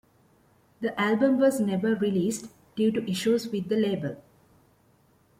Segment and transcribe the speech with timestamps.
[0.79, 4.17] The album was never released due to issues with the label.